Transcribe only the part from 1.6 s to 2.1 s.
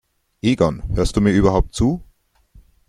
zu?